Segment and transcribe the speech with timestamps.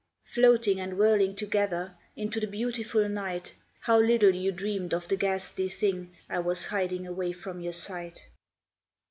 [0.23, 5.69] Floating and whirling together, Into the beautiful night, How little you dreamed of the ghastly
[5.69, 8.25] thing I was hiding away from your sight.